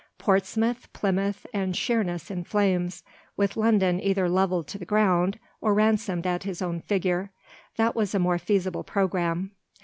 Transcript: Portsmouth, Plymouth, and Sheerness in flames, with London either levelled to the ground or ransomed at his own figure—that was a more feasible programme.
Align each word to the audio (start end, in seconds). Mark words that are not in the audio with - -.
Portsmouth, 0.17 0.91
Plymouth, 0.93 1.45
and 1.53 1.75
Sheerness 1.75 2.31
in 2.31 2.43
flames, 2.43 3.03
with 3.37 3.55
London 3.55 4.01
either 4.01 4.27
levelled 4.27 4.67
to 4.69 4.79
the 4.79 4.83
ground 4.85 5.37
or 5.61 5.75
ransomed 5.75 6.25
at 6.25 6.41
his 6.41 6.59
own 6.59 6.81
figure—that 6.81 7.95
was 7.95 8.15
a 8.15 8.17
more 8.17 8.39
feasible 8.39 8.83
programme. 8.83 9.51